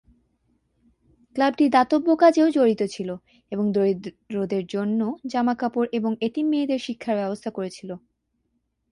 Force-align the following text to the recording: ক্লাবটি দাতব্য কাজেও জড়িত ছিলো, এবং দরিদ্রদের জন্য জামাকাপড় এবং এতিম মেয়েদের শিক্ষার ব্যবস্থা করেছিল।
ক্লাবটি 1.35 1.65
দাতব্য 1.69 2.07
কাজেও 2.15 2.47
জড়িত 2.49 2.81
ছিলো, 2.93 3.15
এবং 3.51 3.65
দরিদ্রদের 3.71 4.63
জন্য 4.67 4.99
জামাকাপড় 5.27 5.87
এবং 5.91 6.11
এতিম 6.21 6.45
মেয়েদের 6.49 6.79
শিক্ষার 6.79 7.15
ব্যবস্থা 7.15 7.49
করেছিল। 7.49 7.89